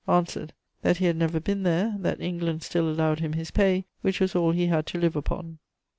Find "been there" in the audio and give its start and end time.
1.39-1.95